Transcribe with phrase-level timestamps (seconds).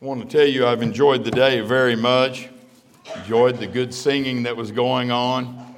[0.00, 2.48] I want to tell you I've enjoyed the day very much.
[3.16, 5.74] Enjoyed the good singing that was going on.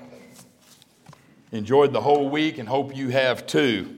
[1.53, 3.97] Enjoyed the whole week and hope you have too.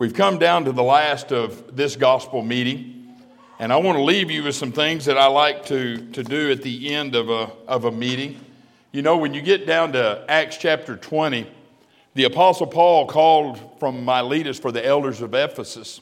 [0.00, 3.14] We've come down to the last of this gospel meeting,
[3.60, 6.50] and I want to leave you with some things that I like to, to do
[6.50, 8.44] at the end of a, of a meeting.
[8.90, 11.46] You know, when you get down to Acts chapter 20,
[12.14, 16.00] the Apostle Paul called from Miletus for the elders of Ephesus.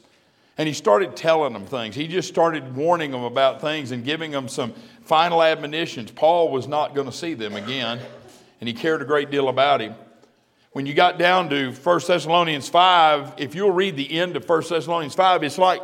[0.61, 1.95] And he started telling them things.
[1.95, 6.11] He just started warning them about things and giving them some final admonitions.
[6.11, 7.99] Paul was not going to see them again,
[8.59, 9.95] and he cared a great deal about him.
[10.73, 14.63] When you got down to 1 Thessalonians 5, if you'll read the end of 1
[14.69, 15.81] Thessalonians 5, it's like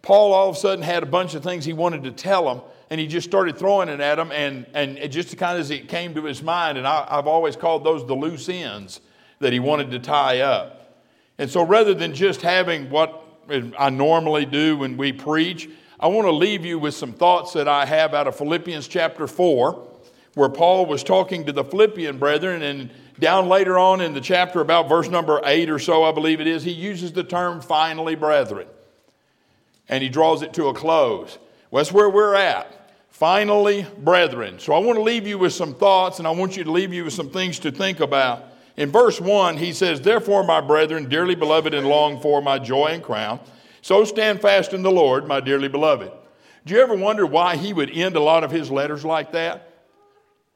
[0.00, 2.62] Paul all of a sudden had a bunch of things he wanted to tell them,
[2.90, 5.72] and he just started throwing it at them, and, and it just kind of as
[5.72, 9.00] it came to his mind, and I, I've always called those the loose ends
[9.40, 11.02] that he wanted to tie up.
[11.36, 15.68] And so rather than just having what I normally do when we preach,
[16.00, 19.26] I want to leave you with some thoughts that I have out of Philippians chapter
[19.26, 19.88] 4,
[20.34, 22.62] where Paul was talking to the Philippian brethren.
[22.62, 26.40] And down later on in the chapter, about verse number 8 or so, I believe
[26.40, 28.68] it is, he uses the term finally, brethren.
[29.88, 31.38] And he draws it to a close.
[31.70, 32.92] Well, that's where we're at.
[33.10, 34.60] Finally, brethren.
[34.60, 36.92] So I want to leave you with some thoughts, and I want you to leave
[36.92, 38.44] you with some things to think about.
[38.78, 42.86] In verse 1, he says, Therefore, my brethren, dearly beloved and long for my joy
[42.86, 43.40] and crown,
[43.82, 46.12] so stand fast in the Lord, my dearly beloved.
[46.64, 49.72] Do you ever wonder why he would end a lot of his letters like that?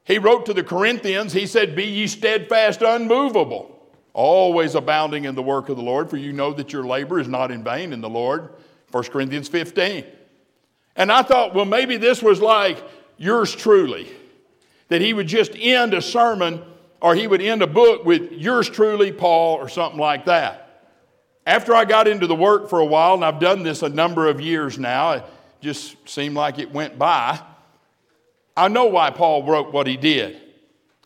[0.05, 3.77] He wrote to the Corinthians, he said, Be ye steadfast, unmovable,
[4.13, 7.27] always abounding in the work of the Lord, for you know that your labor is
[7.27, 8.53] not in vain in the Lord.
[8.91, 10.05] 1 Corinthians 15.
[10.95, 12.81] And I thought, well, maybe this was like
[13.17, 14.07] yours truly,
[14.87, 16.63] that he would just end a sermon
[17.03, 20.93] or he would end a book with yours truly, Paul, or something like that.
[21.45, 24.29] After I got into the work for a while, and I've done this a number
[24.29, 25.25] of years now, it
[25.59, 27.41] just seemed like it went by.
[28.55, 30.39] I know why Paul wrote what he did.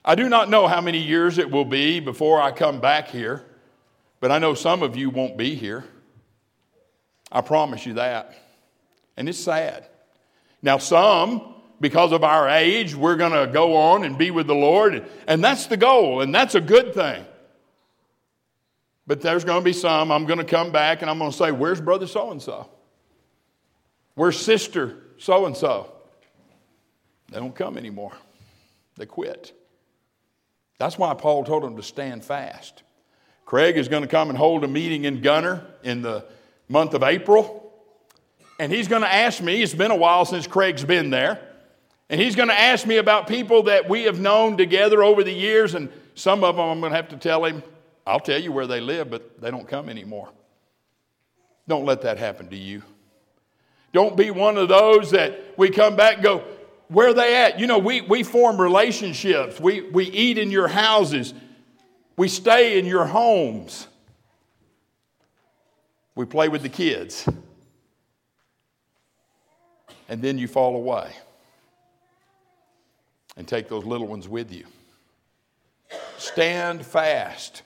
[0.05, 3.43] I do not know how many years it will be before I come back here,
[4.19, 5.83] but I know some of you won't be here.
[7.31, 8.35] I promise you that.
[9.17, 9.87] And it's sad.
[10.61, 14.55] Now, some because of our age, we're going to go on and be with the
[14.55, 15.05] Lord.
[15.27, 17.25] And that's the goal, and that's a good thing.
[19.05, 21.37] But there's going to be some, I'm going to come back and I'm going to
[21.37, 22.69] say, Where's brother so and so?
[24.15, 25.93] Where's sister so and so?
[27.31, 28.13] They don't come anymore,
[28.97, 29.53] they quit.
[30.77, 32.83] That's why Paul told them to stand fast.
[33.45, 36.25] Craig is going to come and hold a meeting in Gunter in the
[36.67, 37.63] month of April.
[38.59, 41.46] And he's going to ask me, it's been a while since Craig's been there.
[42.09, 45.33] And he's going to ask me about people that we have known together over the
[45.33, 47.61] years, and some of them I'm going to have to tell him,
[48.05, 50.29] I'll tell you where they live, but they don't come anymore.
[51.67, 52.81] Don't let that happen to you.
[53.91, 56.43] Don't be one of those that we come back and go,
[56.87, 57.59] where are they at?
[57.59, 59.59] You know, we, we form relationships.
[59.59, 61.33] We, we eat in your houses.
[62.15, 63.87] We stay in your homes.
[66.15, 67.27] We play with the kids.
[70.07, 71.11] And then you fall away
[73.37, 74.65] and take those little ones with you.
[76.17, 77.61] Stand fast.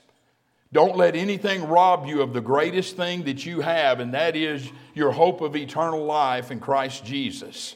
[0.72, 4.70] Don't let anything rob you of the greatest thing that you have, and that is
[4.94, 7.74] your hope of eternal life in Christ Jesus.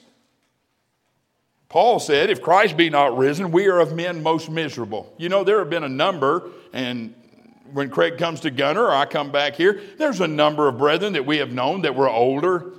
[1.68, 5.12] Paul said, If Christ be not risen, we are of men most miserable.
[5.18, 7.14] You know, there have been a number, and
[7.72, 11.14] when Craig comes to Gunter or I come back here, there's a number of brethren
[11.14, 12.72] that we have known that were older,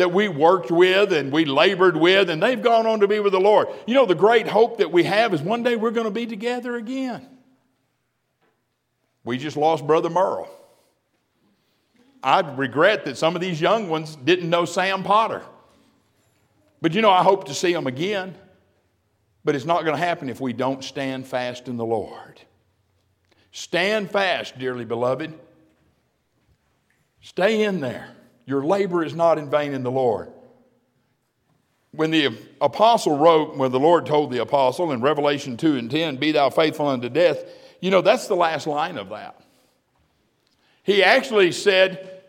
[0.00, 3.32] that we worked with and we labored with, and they've gone on to be with
[3.32, 3.68] the Lord.
[3.86, 6.26] You know, the great hope that we have is one day we're going to be
[6.26, 7.28] together again.
[9.24, 10.48] We just lost Brother Merle.
[12.22, 15.42] I regret that some of these young ones didn't know Sam Potter.
[16.80, 18.34] But you know, I hope to see them again.
[19.44, 22.40] But it's not going to happen if we don't stand fast in the Lord.
[23.52, 25.32] Stand fast, dearly beloved.
[27.20, 28.14] Stay in there.
[28.50, 30.32] Your labor is not in vain in the Lord.
[31.92, 36.16] When the apostle wrote, when the Lord told the apostle in Revelation 2 and 10,
[36.16, 37.44] Be thou faithful unto death,
[37.78, 39.40] you know, that's the last line of that.
[40.82, 42.22] He actually said,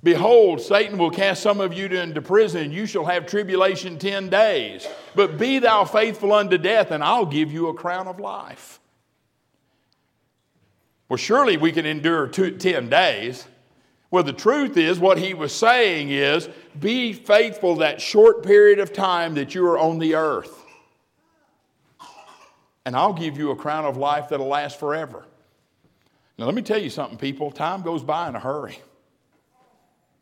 [0.00, 4.28] Behold, Satan will cast some of you into prison, and you shall have tribulation 10
[4.28, 4.86] days.
[5.16, 8.78] But be thou faithful unto death, and I'll give you a crown of life.
[11.08, 13.44] Well, surely we can endure two, 10 days.
[14.10, 18.92] Well, the truth is, what he was saying is be faithful that short period of
[18.92, 20.64] time that you are on the earth.
[22.86, 25.26] And I'll give you a crown of life that'll last forever.
[26.38, 27.50] Now, let me tell you something, people.
[27.50, 28.80] Time goes by in a hurry,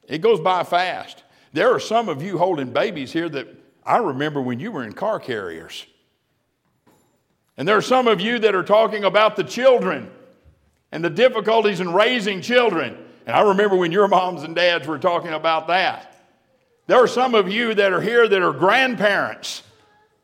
[0.08, 1.22] it goes by fast.
[1.52, 3.48] There are some of you holding babies here that
[3.84, 5.86] I remember when you were in car carriers.
[7.56, 10.10] And there are some of you that are talking about the children
[10.92, 13.05] and the difficulties in raising children.
[13.26, 16.14] And I remember when your moms and dads were talking about that.
[16.86, 19.64] There are some of you that are here that are grandparents,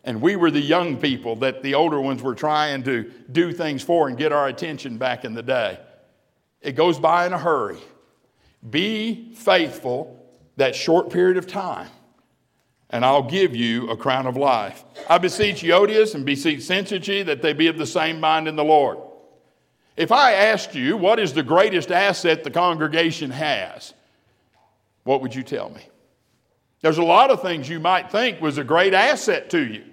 [0.04, 3.82] and we were the young people that the older ones were trying to do things
[3.82, 5.81] for and get our attention back in the day.
[6.60, 7.78] It goes by in a hurry.
[8.70, 10.25] Be faithful
[10.56, 11.88] that short period of time,
[12.90, 14.84] and I'll give you a crown of life.
[15.10, 18.62] I beseech Euodias and beseech Syntyche that they be of the same mind in the
[18.62, 18.99] Lord.
[19.96, 23.92] If I asked you what is the greatest asset the congregation has,
[25.04, 25.82] what would you tell me?
[26.80, 29.84] There's a lot of things you might think was a great asset to you.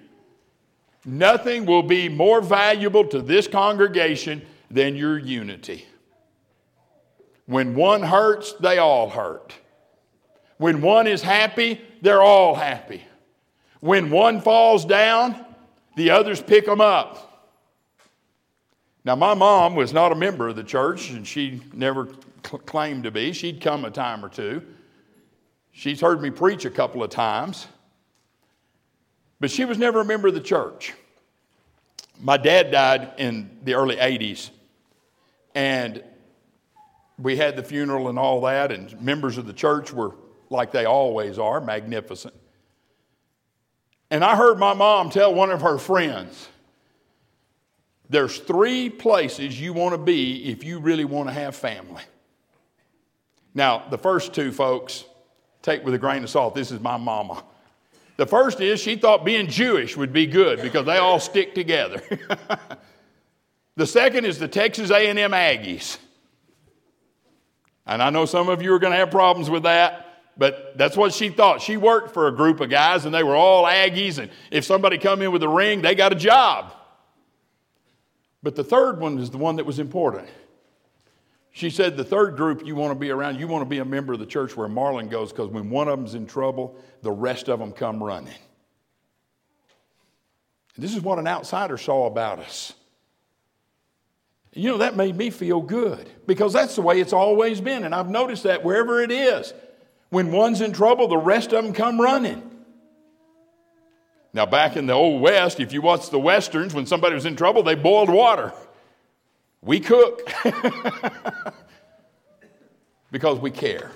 [1.04, 5.86] Nothing will be more valuable to this congregation than your unity.
[7.46, 9.54] When one hurts, they all hurt.
[10.58, 13.02] When one is happy, they're all happy.
[13.80, 15.44] When one falls down,
[15.96, 17.29] the others pick them up.
[19.04, 22.08] Now, my mom was not a member of the church, and she never
[22.46, 23.32] cl- claimed to be.
[23.32, 24.62] She'd come a time or two.
[25.72, 27.66] She's heard me preach a couple of times,
[29.38, 30.92] but she was never a member of the church.
[32.20, 34.50] My dad died in the early 80s,
[35.54, 36.02] and
[37.18, 40.14] we had the funeral and all that, and members of the church were
[40.50, 42.34] like they always are, magnificent.
[44.10, 46.48] And I heard my mom tell one of her friends,
[48.10, 52.02] there's three places you want to be if you really want to have family.
[53.54, 55.04] Now, the first two folks,
[55.62, 56.56] take with a grain of salt.
[56.56, 57.44] This is my mama.
[58.16, 62.02] The first is she thought being Jewish would be good because they all stick together.
[63.76, 65.96] the second is the Texas A&M Aggies.
[67.86, 70.06] And I know some of you are going to have problems with that.
[70.36, 71.60] But that's what she thought.
[71.60, 74.18] She worked for a group of guys and they were all Aggies.
[74.18, 76.72] And if somebody come in with a ring, they got a job.
[78.42, 80.28] But the third one is the one that was important.
[81.52, 83.84] She said the third group you want to be around, you want to be a
[83.84, 87.10] member of the church where Marlin goes because when one of them's in trouble, the
[87.10, 88.34] rest of them come running.
[90.76, 92.72] And this is what an outsider saw about us.
[94.52, 97.84] You know, that made me feel good because that's the way it's always been.
[97.84, 99.52] And I've noticed that wherever it is,
[100.08, 102.49] when one's in trouble, the rest of them come running.
[104.32, 107.34] Now, back in the old West, if you watch the Westerns, when somebody was in
[107.34, 108.52] trouble, they boiled water.
[109.62, 110.32] We cook
[113.10, 113.90] because we care.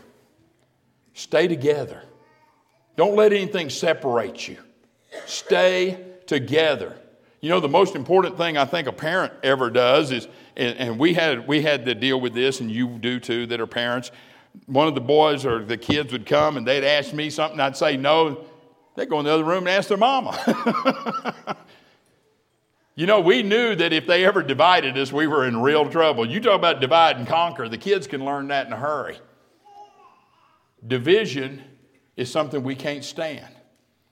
[1.15, 2.03] Stay together.
[2.97, 4.59] Don't let anything separate you.
[5.27, 6.97] Stay together.
[7.41, 10.27] You know, the most important thing I think a parent ever does is,
[10.57, 13.61] and, and we, had, we had to deal with this, and you do too, that
[13.61, 14.11] are parents.
[14.67, 17.77] One of the boys or the kids would come and they'd ask me something, I'd
[17.77, 18.45] say no.
[18.97, 21.57] They'd go in the other room and ask their mama.
[22.97, 26.29] You know, we knew that if they ever divided us, we were in real trouble.
[26.29, 29.19] You talk about divide and conquer, the kids can learn that in a hurry.
[30.87, 31.63] Division
[32.17, 33.49] is something we can't stand.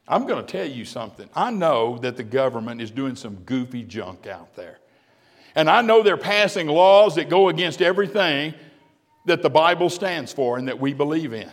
[0.09, 1.29] I'm going to tell you something.
[1.35, 4.79] I know that the government is doing some goofy junk out there.
[5.55, 8.53] And I know they're passing laws that go against everything
[9.27, 11.51] that the Bible stands for and that we believe in.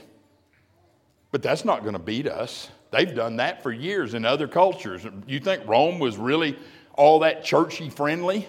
[1.31, 2.69] But that's not going to beat us.
[2.91, 5.05] They've done that for years in other cultures.
[5.27, 6.57] You think Rome was really
[6.93, 8.47] all that churchy friendly.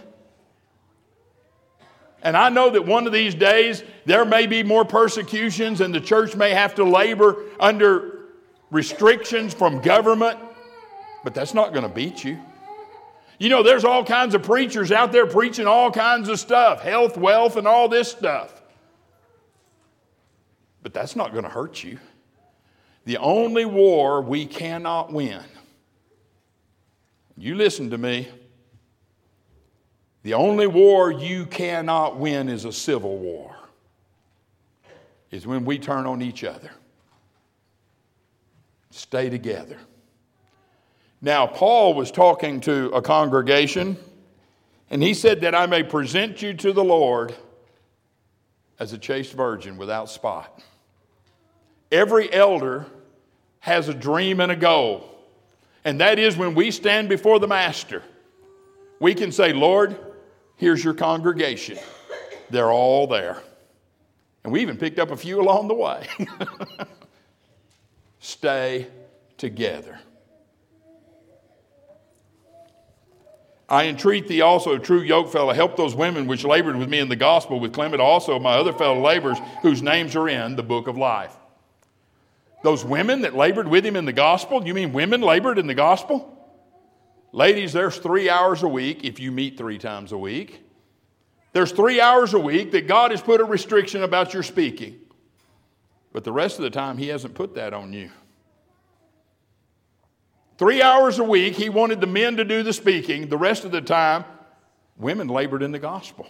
[2.23, 6.01] And I know that one of these days there may be more persecutions and the
[6.01, 8.27] church may have to labor under
[8.71, 10.39] restrictions from government,
[11.25, 12.39] but that's not going to beat you.
[13.39, 17.17] You know, there's all kinds of preachers out there preaching all kinds of stuff health,
[17.17, 18.61] wealth, and all this stuff.
[20.83, 21.99] But that's not going to hurt you.
[23.05, 25.43] The only war we cannot win,
[27.37, 28.29] you listen to me,
[30.23, 33.57] the only war you cannot win is a civil war,
[35.31, 36.71] is when we turn on each other.
[38.91, 39.79] Stay together.
[41.23, 43.97] Now, Paul was talking to a congregation,
[44.91, 47.35] and he said that I may present you to the Lord
[48.79, 50.63] as a chaste virgin without spot.
[51.91, 52.87] Every elder
[53.61, 55.09] has a dream and a goal,
[55.85, 58.03] and that is when we stand before the Master,
[59.01, 59.99] we can say, Lord,
[60.61, 61.79] Here's your congregation.
[62.51, 63.43] They're all there.
[64.45, 66.07] And we even picked up a few along the way.
[68.19, 68.87] Stay
[69.39, 69.99] together.
[73.71, 77.17] I entreat thee also, true yokefellow, help those women which labored with me in the
[77.17, 80.99] gospel, with Clement also, my other fellow laborers, whose names are in the book of
[80.99, 81.35] life.
[82.63, 85.75] Those women that labored with him in the gospel, you mean women labored in the
[85.75, 86.37] gospel?
[87.33, 90.63] Ladies, there's three hours a week if you meet three times a week.
[91.53, 94.99] There's three hours a week that God has put a restriction about your speaking.
[96.13, 98.11] But the rest of the time, He hasn't put that on you.
[100.59, 103.29] Three hours a week, He wanted the men to do the speaking.
[103.29, 104.25] The rest of the time,
[104.97, 106.27] women labored in the gospel.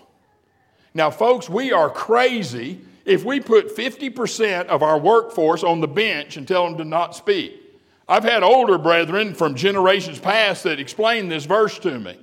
[0.94, 6.36] Now, folks, we are crazy if we put 50% of our workforce on the bench
[6.36, 7.60] and tell them to not speak.
[8.08, 12.16] I've had older brethren from generations past that explained this verse to me.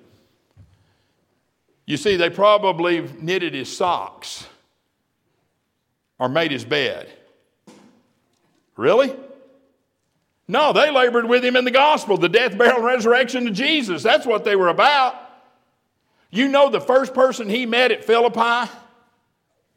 [1.85, 4.47] You see, they probably knitted his socks
[6.19, 7.11] or made his bed.
[8.77, 9.13] Really?
[10.47, 14.03] No, they labored with him in the gospel, the death, burial, and resurrection of Jesus.
[14.03, 15.15] That's what they were about.
[16.31, 18.71] You know, the first person he met at Philippi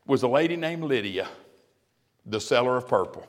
[0.07, 1.29] was a lady named Lydia,
[2.27, 3.27] the seller of purple.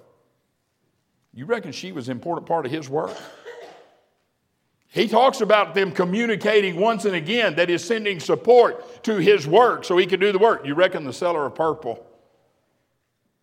[1.33, 3.15] You reckon she was an important part of his work?
[4.87, 9.85] He talks about them communicating once and again that is sending support to his work
[9.85, 10.65] so he can do the work.
[10.65, 12.05] You reckon the seller of purple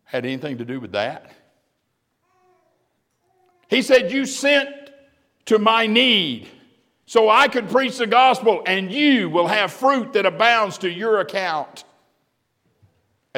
[0.04, 1.30] had anything to do with that?
[3.68, 4.68] He said, You sent
[5.47, 6.49] to my need
[7.06, 11.20] so I could preach the gospel, and you will have fruit that abounds to your
[11.20, 11.85] account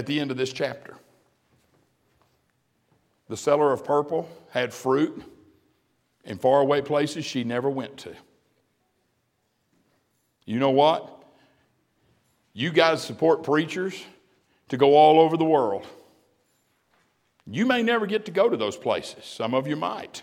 [0.01, 0.97] at the end of this chapter.
[3.29, 5.23] The seller of purple had fruit
[6.25, 8.17] in faraway places she never went to.
[10.47, 11.23] You know what?
[12.55, 14.03] You guys support preachers
[14.71, 15.87] to go all over the world.
[17.47, 19.27] You may never get to go to those places.
[19.27, 20.23] Some of you might.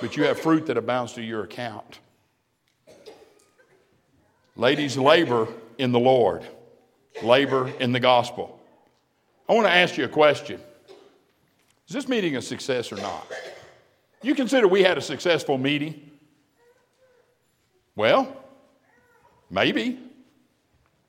[0.00, 2.00] But you have fruit that abounds to your account.
[4.56, 5.46] Ladies, labor
[5.78, 6.44] in the Lord,
[7.22, 8.58] labor in the gospel.
[9.48, 10.60] I want to ask you a question
[11.88, 13.26] Is this meeting a success or not?
[14.22, 16.10] You consider we had a successful meeting?
[17.96, 18.34] Well,
[19.50, 19.98] maybe.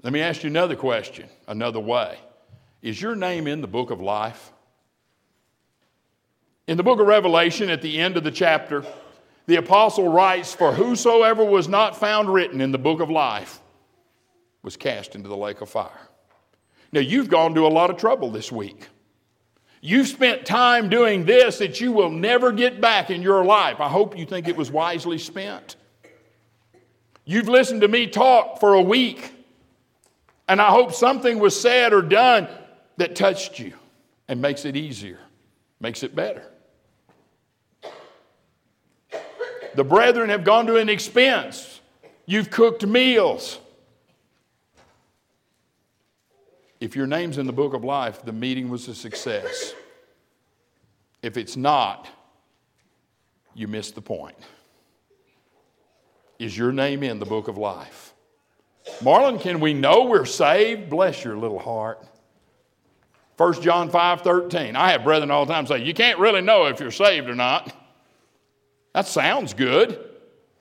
[0.04, 2.18] Let me ask you another question, another way.
[2.82, 4.52] Is your name in the book of life?
[6.68, 8.84] In the book of Revelation, at the end of the chapter,
[9.46, 13.61] the apostle writes, For whosoever was not found written in the book of life
[14.64, 16.10] was cast into the lake of fire.
[16.92, 18.88] Now, you've gone to a lot of trouble this week.
[19.82, 23.80] You've spent time doing this that you will never get back in your life.
[23.80, 25.76] I hope you think it was wisely spent.
[27.26, 29.34] You've listened to me talk for a week,
[30.48, 32.48] and I hope something was said or done
[32.98, 33.74] that touched you
[34.28, 35.20] and makes it easier,
[35.80, 36.44] makes it better.
[39.74, 41.80] The brethren have gone to an expense.
[42.26, 43.60] You've cooked meals.
[46.82, 49.74] If your name's in the book of life, the meeting was a success.
[51.22, 52.08] If it's not,
[53.54, 54.36] you missed the point.
[56.40, 58.16] Is your name in the book of life?
[59.02, 60.90] Marlon, can we know we're saved?
[60.90, 62.04] Bless your little heart.
[63.38, 64.76] 1 John 5 13.
[64.76, 67.36] I have brethren all the time say, You can't really know if you're saved or
[67.36, 67.76] not.
[68.94, 70.11] That sounds good.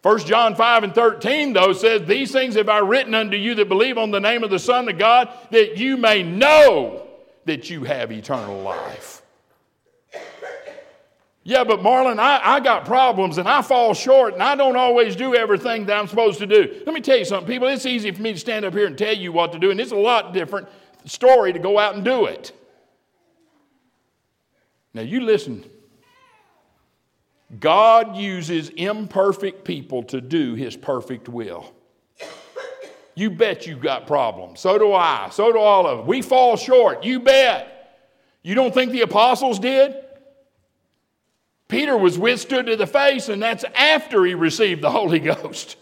[0.02, 3.68] 1 John 5 and 13, though, says, These things have I written unto you that
[3.68, 7.06] believe on the name of the Son of God, that you may know
[7.44, 9.20] that you have eternal life.
[11.42, 15.16] Yeah, but Marlon, I, I got problems and I fall short and I don't always
[15.16, 16.82] do everything that I'm supposed to do.
[16.84, 17.66] Let me tell you something, people.
[17.68, 19.80] It's easy for me to stand up here and tell you what to do, and
[19.80, 20.68] it's a lot different
[21.06, 22.52] story to go out and do it.
[24.92, 25.64] Now, you listen
[27.58, 31.72] God uses imperfect people to do his perfect will.
[33.14, 34.60] You bet you've got problems.
[34.60, 35.28] So do I.
[35.32, 36.06] So do all of us.
[36.06, 37.04] We fall short.
[37.04, 37.98] You bet.
[38.42, 39.94] You don't think the apostles did?
[41.68, 45.76] Peter was withstood to the face, and that's after he received the Holy Ghost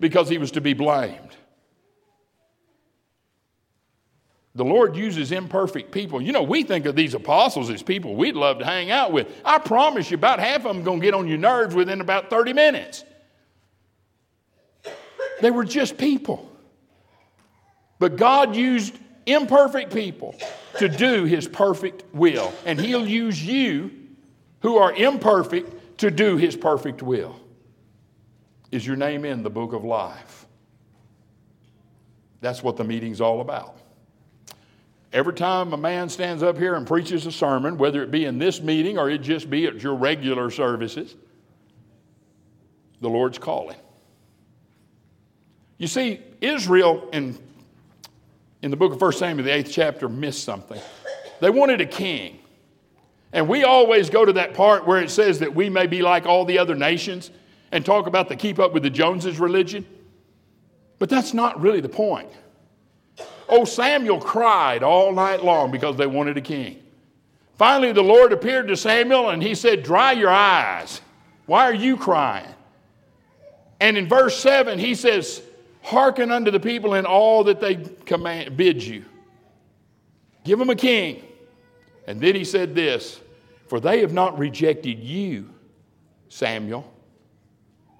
[0.00, 1.36] because he was to be blamed.
[4.54, 6.20] The Lord uses imperfect people.
[6.20, 9.28] You know, we think of these apostles as people we'd love to hang out with.
[9.44, 12.28] I promise you, about half of them going to get on your nerves within about
[12.28, 13.04] 30 minutes.
[15.40, 16.50] They were just people.
[17.98, 20.34] But God used imperfect people
[20.78, 22.52] to do his perfect will.
[22.66, 23.90] And he'll use you,
[24.60, 27.40] who are imperfect, to do his perfect will.
[28.70, 30.46] Is your name in the book of life?
[32.40, 33.81] That's what the meeting's all about.
[35.12, 38.38] Every time a man stands up here and preaches a sermon, whether it be in
[38.38, 41.14] this meeting or it just be at your regular services,
[43.00, 43.76] the Lord's calling.
[45.76, 47.38] You see, Israel in,
[48.62, 50.80] in the book of 1 Samuel, the eighth chapter, missed something.
[51.40, 52.38] They wanted a king.
[53.32, 56.24] And we always go to that part where it says that we may be like
[56.24, 57.30] all the other nations
[57.70, 59.84] and talk about the keep up with the Joneses religion.
[60.98, 62.30] But that's not really the point.
[63.54, 66.82] Oh, Samuel cried all night long because they wanted a king.
[67.58, 71.02] Finally, the Lord appeared to Samuel and he said, Dry your eyes.
[71.44, 72.48] Why are you crying?
[73.78, 75.42] And in verse 7, he says,
[75.82, 79.04] Hearken unto the people in all that they command, bid you.
[80.44, 81.22] Give them a king.
[82.06, 83.20] And then he said this
[83.66, 85.50] For they have not rejected you,
[86.30, 86.90] Samuel.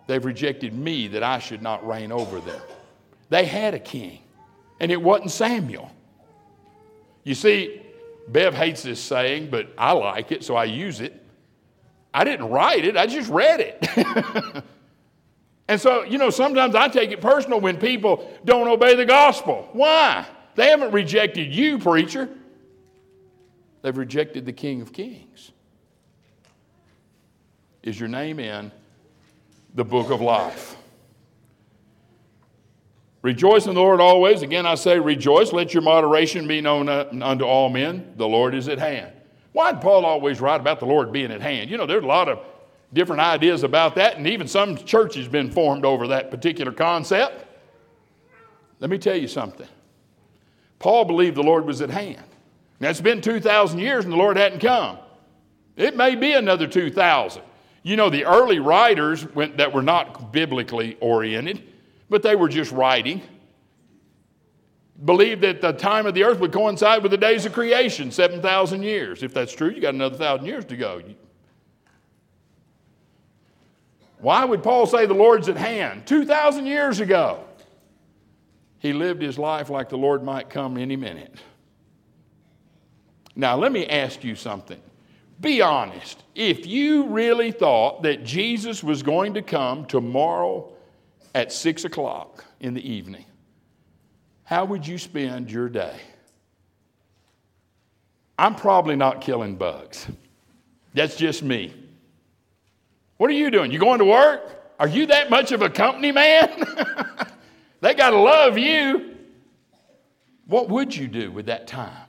[0.07, 2.63] They've rejected me that I should not reign over them.
[3.29, 4.21] They had a king,
[4.83, 5.91] and it wasn't Samuel.
[7.23, 7.81] You see,
[8.29, 11.25] Bev hates this saying, but I like it, so I use it.
[12.13, 14.65] I didn't write it, I just read it.
[15.69, 19.69] and so, you know, sometimes I take it personal when people don't obey the gospel.
[19.73, 20.27] Why?
[20.57, 22.29] They haven't rejected you, preacher.
[23.83, 25.53] They've rejected the King of Kings.
[27.85, 28.73] Is your name in
[29.75, 30.77] the book of life?
[33.23, 34.43] Rejoice in the Lord always.
[34.43, 35.53] Again, I say rejoice.
[35.53, 38.15] Let your moderation be known uh, unto all men.
[38.17, 39.13] The Lord is at hand.
[39.53, 41.71] Why did Paul always write about the Lord being at hand?
[41.71, 42.41] You know, there's a lot of
[42.93, 47.47] different ideas about that, and even some churches been formed over that particular concept.
[48.81, 49.69] Let me tell you something.
[50.79, 52.25] Paul believed the Lord was at hand.
[52.81, 54.99] Now, it's been 2,000 years and the Lord hadn't come.
[55.77, 57.41] It may be another 2,000.
[57.85, 61.63] You know, the early writers went, that were not biblically oriented,
[62.13, 63.23] but they were just writing,
[65.03, 68.83] believed that the time of the earth would coincide with the days of creation, 7,000
[68.83, 69.23] years.
[69.23, 71.03] If that's true, you got another thousand years to go.
[74.19, 76.07] Why would Paul say the Lord's at hand?
[76.07, 77.43] 2,000 years ago.
[78.79, 81.35] He lived his life like the Lord might come any minute.
[83.35, 84.81] Now, let me ask you something.
[85.41, 86.23] Be honest.
[86.35, 90.73] If you really thought that Jesus was going to come tomorrow
[91.35, 93.25] at 6 o'clock in the evening,
[94.45, 95.97] how would you spend your day?
[98.39, 100.07] I'm probably not killing bugs.
[100.95, 101.75] That's just me.
[103.17, 103.71] What are you doing?
[103.71, 104.75] You going to work?
[104.79, 106.65] Are you that much of a company man?
[107.81, 109.17] they got to love you.
[110.47, 112.09] What would you do with that time?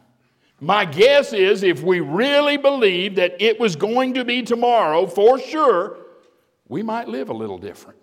[0.59, 5.37] My guess is if we really believed that it was going to be tomorrow for
[5.39, 5.97] sure,
[6.67, 7.99] we might live a little different.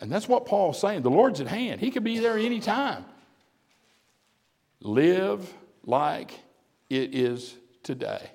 [0.00, 1.02] And that's what Paul's saying.
[1.02, 3.04] The Lord's at hand, He could be there any time.
[4.80, 5.52] Live
[5.84, 6.32] like
[6.88, 8.30] it is today.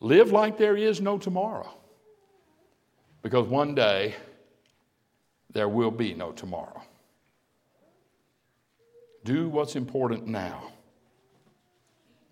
[0.00, 1.70] Live like there is no tomorrow.
[3.22, 4.14] Because one day
[5.52, 6.82] there will be no tomorrow.
[9.24, 10.72] Do what's important now.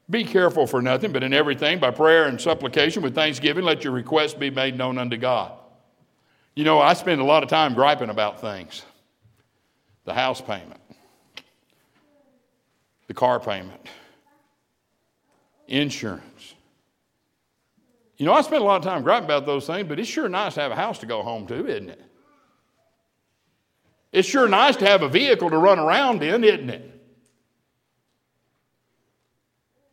[0.08, 3.92] Be careful for nothing, but in everything, by prayer and supplication with thanksgiving, let your
[3.92, 5.57] requests be made known unto God.
[6.58, 8.82] You know, I spend a lot of time griping about things
[10.04, 10.80] the house payment,
[13.06, 13.80] the car payment,
[15.68, 16.56] insurance.
[18.16, 20.28] You know, I spend a lot of time griping about those things, but it's sure
[20.28, 22.02] nice to have a house to go home to, isn't it?
[24.10, 27.00] It's sure nice to have a vehicle to run around in, isn't it?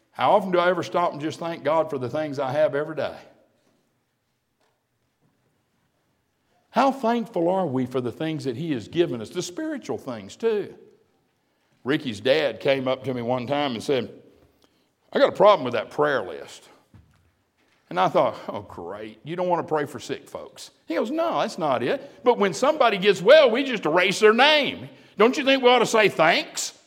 [0.09, 2.73] How often do I ever stop and just thank God for the things I have
[2.73, 3.15] every day?
[6.75, 10.35] How thankful are we for the things that He has given us, the spiritual things
[10.35, 10.75] too?
[11.85, 14.11] Ricky's dad came up to me one time and said,
[15.13, 16.67] I got a problem with that prayer list.
[17.89, 19.21] And I thought, oh, great.
[19.23, 20.71] You don't want to pray for sick folks.
[20.85, 22.25] He goes, no, that's not it.
[22.25, 24.89] But when somebody gets well, we just erase their name.
[25.17, 26.77] Don't you think we ought to say thanks?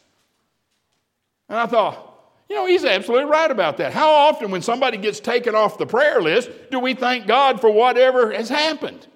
[1.48, 3.94] And I thought, you know, he's absolutely right about that.
[3.94, 7.70] How often, when somebody gets taken off the prayer list, do we thank God for
[7.70, 9.06] whatever has happened?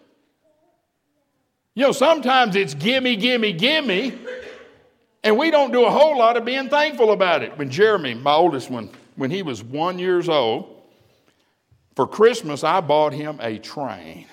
[1.74, 4.12] You know, sometimes it's gimme, gimme, gimme,
[5.24, 7.56] and we don't do a whole lot of being thankful about it.
[7.56, 10.82] When Jeremy, my oldest one, when he was one years old,
[11.96, 14.26] for Christmas I bought him a train.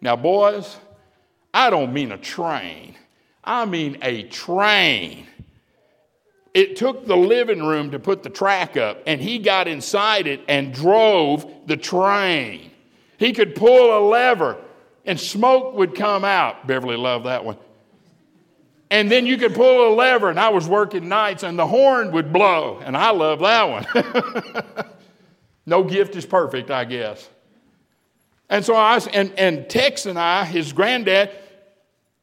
[0.00, 0.76] Now, boys,
[1.52, 2.94] I don't mean a train.
[3.42, 5.26] I mean a train.
[6.54, 10.40] It took the living room to put the track up, and he got inside it
[10.48, 12.70] and drove the train.
[13.18, 14.56] He could pull a lever,
[15.06, 16.66] and smoke would come out.
[16.66, 17.56] Beverly loved that one.
[18.90, 22.12] And then you could pull a lever, and I was working nights, and the horn
[22.12, 24.86] would blow, and I loved that one.
[25.66, 27.28] no gift is perfect, I guess.
[28.48, 31.30] And so I, and, and Tex and I, his granddad,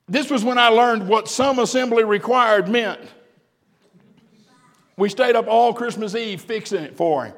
[0.08, 3.02] this was when I learned what some assembly required meant.
[4.96, 7.34] We stayed up all Christmas Eve fixing it for him.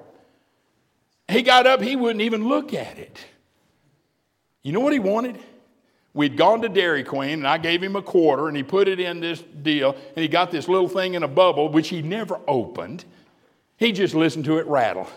[1.27, 3.25] He got up, he wouldn't even look at it.
[4.65, 5.37] You know what he wanted?
[6.15, 8.99] We'd gone to Dairy Queen and I gave him a quarter and he put it
[8.99, 12.39] in this deal and he got this little thing in a bubble which he never
[12.47, 13.05] opened.
[13.77, 15.07] He just listened to it rattle.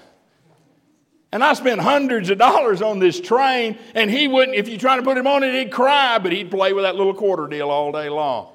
[1.32, 4.96] And I spent hundreds of dollars on this train and he wouldn't, if you try
[4.96, 7.70] to put him on it, he'd cry, but he'd play with that little quarter deal
[7.70, 8.52] all day long.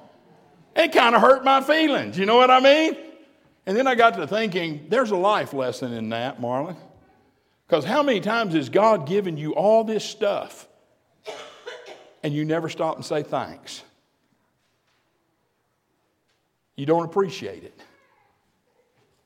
[0.76, 2.96] It kind of hurt my feelings, you know what I mean?
[3.66, 6.76] And then I got to thinking, there's a life lesson in that, Marlon.
[7.66, 10.68] Because how many times has God given you all this stuff?
[12.24, 13.82] And you never stop and say thanks.
[16.74, 17.78] You don't appreciate it.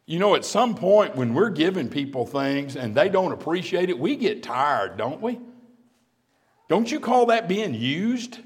[0.05, 3.99] You know, at some point when we're giving people things and they don't appreciate it,
[3.99, 5.39] we get tired, don't we?
[6.69, 8.41] Don't you call that being used?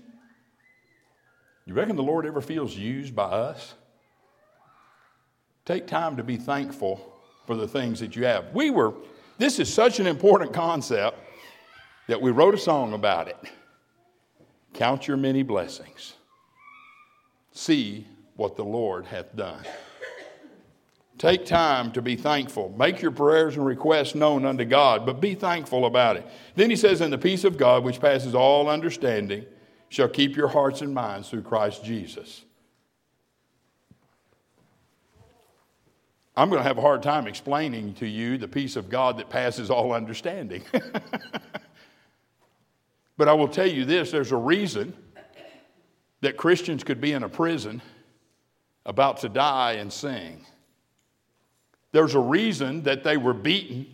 [1.65, 3.75] You reckon the Lord ever feels used by us?
[5.65, 7.15] Take time to be thankful
[7.47, 8.53] for the things that you have.
[8.53, 8.93] We were,
[9.39, 11.19] this is such an important concept
[12.07, 13.39] that we wrote a song about it.
[14.73, 16.15] Count your many blessings.
[17.53, 18.07] See
[18.37, 19.65] what the Lord hath done.
[21.19, 22.75] Take time to be thankful.
[22.77, 26.27] Make your prayers and requests known unto God, but be thankful about it.
[26.57, 29.45] Then he says, And the peace of God, which passes all understanding,
[29.89, 32.43] shall keep your hearts and minds through Christ Jesus.
[36.35, 39.29] I'm going to have a hard time explaining to you the peace of God that
[39.29, 40.65] passes all understanding.
[43.23, 44.93] But I will tell you this there's a reason
[46.23, 47.81] that Christians could be in a prison
[48.85, 50.45] about to die and sing.
[51.93, 53.87] There's a reason that they were beaten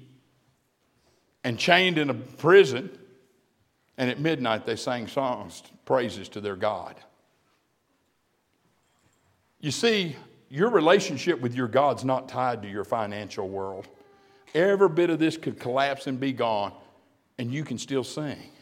[1.45, 2.89] and chained in a prison,
[3.99, 6.95] and at midnight they sang songs, praises to their God.
[9.61, 10.17] You see,
[10.49, 13.89] your relationship with your God's not tied to your financial world.
[14.55, 16.73] Every bit of this could collapse and be gone,
[17.37, 18.53] and you can still sing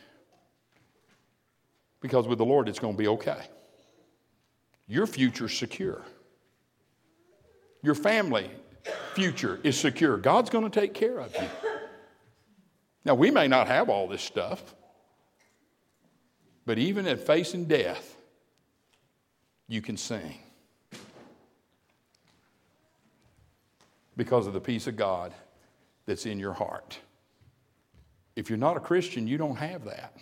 [2.07, 3.49] because with the Lord it's going to be okay.
[4.87, 6.03] Your future's secure.
[7.83, 8.49] Your family
[9.15, 10.17] future is secure.
[10.17, 11.49] God's going to take care of you.
[13.05, 14.75] Now, we may not have all this stuff,
[16.65, 18.17] but even at facing death,
[19.69, 20.39] you can sing
[24.17, 25.33] because of the peace of God
[26.07, 26.99] that's in your heart.
[28.37, 30.17] If you're not a Christian, you don't have that.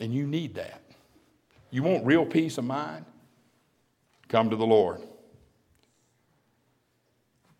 [0.00, 0.82] And you need that.
[1.70, 3.04] You want real peace of mind?
[4.28, 5.00] Come to the Lord.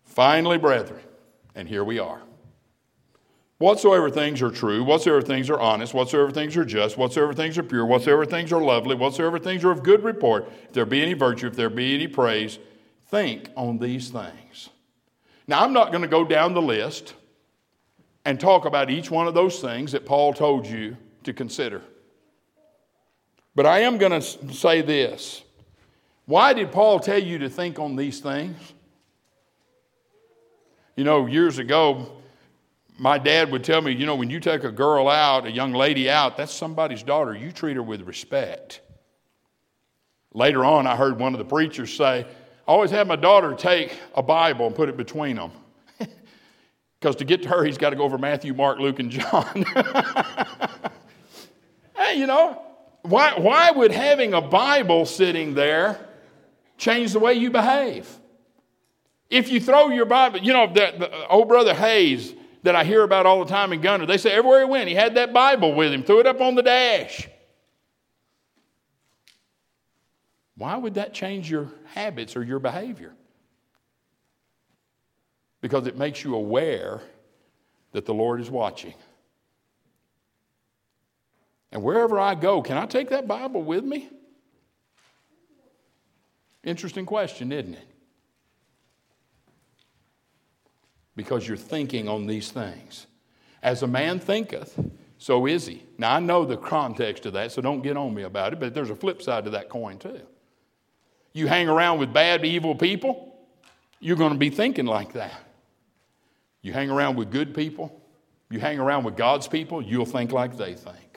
[0.03, 1.01] Finally, brethren,
[1.55, 2.21] and here we are.
[3.59, 7.63] Whatsoever things are true, whatsoever things are honest, whatsoever things are just, whatsoever things are
[7.63, 11.13] pure, whatsoever things are lovely, whatsoever things are of good report, if there be any
[11.13, 12.57] virtue, if there be any praise,
[13.07, 14.69] think on these things.
[15.47, 17.13] Now, I'm not going to go down the list
[18.25, 21.83] and talk about each one of those things that Paul told you to consider.
[23.55, 25.43] But I am going to say this.
[26.25, 28.57] Why did Paul tell you to think on these things?
[30.95, 32.11] You know, years ago,
[32.97, 35.73] my dad would tell me, you know, when you take a girl out, a young
[35.73, 37.33] lady out, that's somebody's daughter.
[37.33, 38.81] You treat her with respect.
[40.33, 42.25] Later on, I heard one of the preachers say,
[42.67, 45.51] I always have my daughter take a Bible and put it between them.
[46.99, 49.65] Because to get to her, he's got to go over Matthew, Mark, Luke, and John.
[51.97, 52.61] hey, you know,
[53.03, 55.99] why, why would having a Bible sitting there
[56.77, 58.07] change the way you behave?
[59.29, 62.33] If you throw your Bible, you know, the, the old brother Hayes
[62.63, 64.95] that I hear about all the time in Gunter, they say everywhere he went, he
[64.95, 67.27] had that Bible with him, threw it up on the dash.
[70.55, 73.13] Why would that change your habits or your behavior?
[75.61, 77.01] Because it makes you aware
[77.93, 78.93] that the Lord is watching.
[81.71, 84.09] And wherever I go, can I take that Bible with me?
[86.63, 87.87] Interesting question, isn't it?
[91.15, 93.07] Because you're thinking on these things.
[93.63, 94.79] As a man thinketh,
[95.17, 95.83] so is he.
[95.97, 98.73] Now, I know the context of that, so don't get on me about it, but
[98.73, 100.21] there's a flip side to that coin, too.
[101.33, 103.39] You hang around with bad, evil people,
[103.99, 105.39] you're going to be thinking like that.
[106.61, 108.01] You hang around with good people,
[108.49, 111.10] you hang around with God's people, you'll think like they think.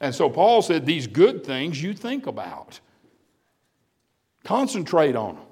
[0.00, 2.80] And so Paul said, These good things you think about.
[4.44, 5.44] Concentrate on them,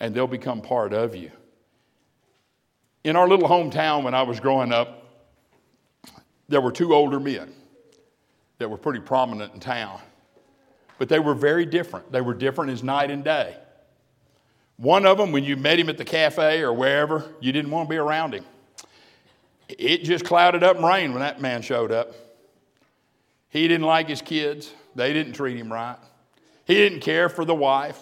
[0.00, 1.30] and they'll become part of you.
[3.04, 5.04] In our little hometown when I was growing up,
[6.48, 7.52] there were two older men
[8.58, 10.00] that were pretty prominent in town.
[10.98, 12.10] But they were very different.
[12.10, 13.56] They were different as night and day.
[14.76, 17.88] One of them, when you met him at the cafe or wherever, you didn't want
[17.88, 18.44] to be around him.
[19.68, 22.14] It just clouded up and rained when that man showed up.
[23.48, 25.98] He didn't like his kids, they didn't treat him right.
[26.64, 28.00] He didn't care for the wife.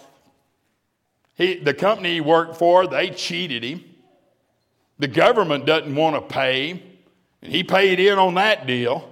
[1.35, 3.83] He, the company he worked for, they cheated him.
[4.97, 6.71] The government doesn't want to pay,
[7.41, 9.11] and he paid in on that deal.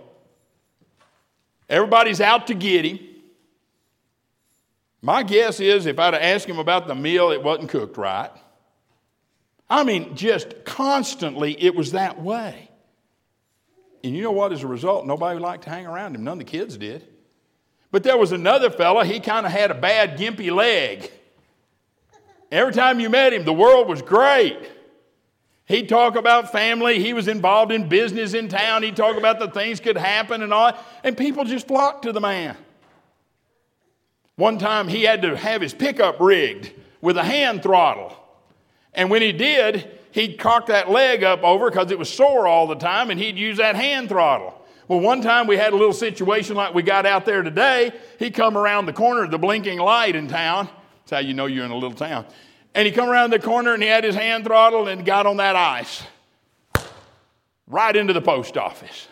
[1.69, 2.99] Everybody's out to get him.
[5.01, 8.31] My guess is if I'd asked him about the meal, it wasn't cooked right.
[9.69, 12.69] I mean, just constantly it was that way.
[14.03, 14.51] And you know what?
[14.51, 16.23] As a result, nobody liked to hang around him.
[16.23, 17.07] None of the kids did.
[17.91, 21.11] But there was another fella, he kind of had a bad, gimpy leg.
[22.51, 24.57] Every time you met him, the world was great.
[25.65, 26.99] He'd talk about family.
[26.99, 28.83] He was involved in business in town.
[28.83, 30.77] He'd talk about the things could happen and all.
[31.03, 32.57] And people just flocked to the man.
[34.35, 38.15] One time he had to have his pickup rigged with a hand throttle.
[38.93, 42.67] And when he did, he'd cock that leg up over because it was sore all
[42.67, 44.59] the time and he'd use that hand throttle.
[44.87, 47.91] Well, one time we had a little situation like we got out there today.
[48.19, 50.69] He come around the corner of the blinking light in town.
[50.99, 52.25] That's how you know you're in a little town.
[52.75, 55.37] And he come around the corner and he had his hand throttled and got on
[55.37, 56.03] that ice.
[57.67, 59.07] Right into the post office.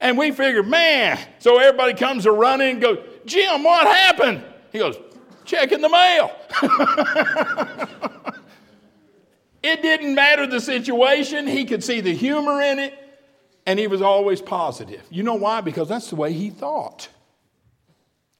[0.00, 4.42] And we figured, man, so everybody comes a running and goes, Jim, what happened?
[4.72, 4.96] He goes,
[5.44, 6.30] checking the mail.
[9.62, 11.46] it didn't matter the situation.
[11.46, 12.94] He could see the humor in it,
[13.66, 15.02] and he was always positive.
[15.10, 15.60] You know why?
[15.60, 17.08] Because that's the way he thought.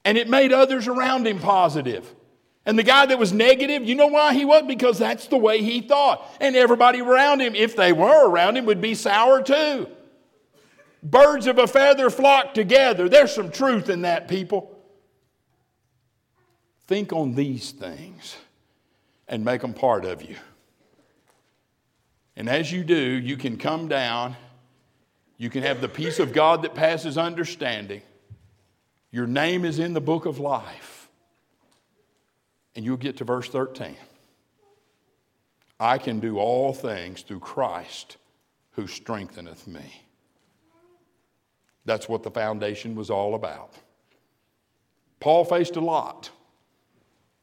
[0.03, 2.11] And it made others around him positive.
[2.65, 4.63] And the guy that was negative, you know why he was?
[4.67, 6.23] Because that's the way he thought.
[6.39, 9.87] And everybody around him, if they were around him, would be sour too.
[11.03, 13.09] Birds of a feather flock together.
[13.09, 14.77] There's some truth in that, people.
[16.85, 18.37] Think on these things
[19.27, 20.35] and make them part of you.
[22.35, 24.35] And as you do, you can come down,
[25.37, 28.01] you can have the peace of God that passes understanding.
[29.11, 31.09] Your name is in the book of life.
[32.75, 33.97] And you'll get to verse 13.
[35.79, 38.17] I can do all things through Christ
[38.71, 40.03] who strengtheneth me.
[41.85, 43.73] That's what the foundation was all about.
[45.19, 46.29] Paul faced a lot,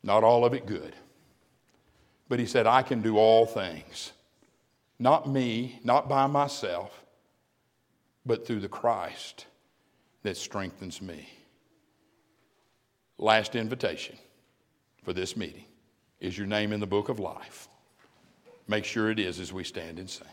[0.03, 0.95] not all of it good.
[2.29, 4.13] But he said, I can do all things.
[4.99, 7.05] Not me, not by myself,
[8.27, 9.47] but through the Christ
[10.23, 11.29] that strengthens me.
[13.17, 14.17] Last invitation
[15.05, 15.65] for this meeting.
[16.21, 17.69] Is your name in the book of life?
[18.67, 20.27] Make sure it is as we stand and sing.